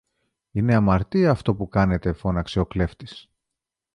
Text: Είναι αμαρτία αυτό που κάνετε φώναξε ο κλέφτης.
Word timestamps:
Είναι 0.51 0.75
αμαρτία 0.75 1.31
αυτό 1.31 1.55
που 1.55 1.67
κάνετε 1.67 2.13
φώναξε 2.13 2.59
ο 2.59 2.65
κλέφτης. 2.65 3.29